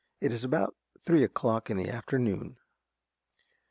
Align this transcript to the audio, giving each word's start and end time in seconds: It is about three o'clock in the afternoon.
It 0.19 0.33
is 0.33 0.43
about 0.43 0.75
three 1.05 1.23
o'clock 1.23 1.69
in 1.69 1.77
the 1.77 1.91
afternoon. 1.91 2.57